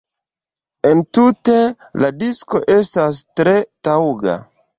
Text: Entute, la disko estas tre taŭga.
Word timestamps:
Entute, 0.91 1.57
la 2.05 2.09
disko 2.25 2.63
estas 2.77 3.21
tre 3.43 3.55
taŭga. 3.91 4.41